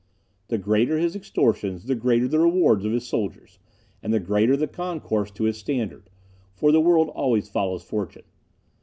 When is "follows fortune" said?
7.49-8.23